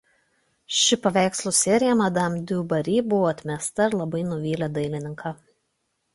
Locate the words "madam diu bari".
1.99-2.97